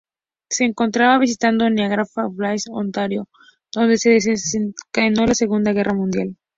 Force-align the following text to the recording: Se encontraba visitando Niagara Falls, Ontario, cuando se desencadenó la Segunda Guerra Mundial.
Se 0.49 0.63
encontraba 0.65 1.19
visitando 1.19 1.69
Niagara 1.69 2.05
Falls, 2.07 2.65
Ontario, 2.71 3.29
cuando 3.71 3.95
se 3.97 4.09
desencadenó 4.09 5.27
la 5.27 5.35
Segunda 5.35 5.73
Guerra 5.73 5.93
Mundial. 5.93 6.35